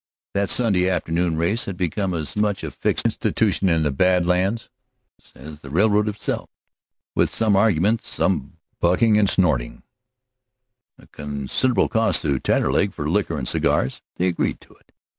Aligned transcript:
That 0.33 0.49
Sunday 0.49 0.89
afternoon 0.89 1.37
race 1.37 1.65
had 1.65 1.77
become 1.77 2.15
as 2.15 2.35
much 2.35 2.63
a 2.63 2.71
fixed 2.71 3.05
institution 3.05 3.69
in 3.69 3.83
the 3.83 3.91
Bad 3.91 4.25
Lands 4.25 4.67
as 5.35 5.59
the 5.61 5.69
railroad 5.69 6.09
itself. 6.09 6.49
With 7.13 7.31
some 7.31 7.55
argument, 7.55 8.03
some 8.03 8.57
bucking 8.79 9.19
and 9.19 9.29
snorting, 9.29 9.83
a 10.97 11.05
considerable 11.05 11.87
cost 11.87 12.23
to 12.23 12.39
Taterleg 12.39 12.95
for 12.95 13.11
liquor 13.11 13.37
and 13.37 13.47
cigars, 13.47 14.01
they 14.15 14.25
agreed 14.25 14.59
to 14.61 14.73
it. 14.73 14.91